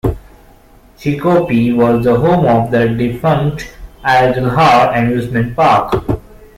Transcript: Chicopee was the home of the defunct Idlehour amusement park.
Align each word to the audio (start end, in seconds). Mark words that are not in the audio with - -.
Chicopee 0.97 1.73
was 1.73 2.03
the 2.03 2.15
home 2.19 2.47
of 2.47 2.71
the 2.71 2.87
defunct 2.97 3.71
Idlehour 4.03 4.95
amusement 4.97 5.55
park. 5.55 6.03